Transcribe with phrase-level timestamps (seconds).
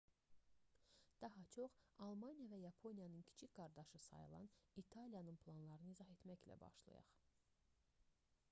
[1.25, 4.49] daha çox almaniya və yaponiyanın kiçik qardaşı sayılan
[4.83, 7.13] i̇taliyanın planlarını izah etməklə başlayaq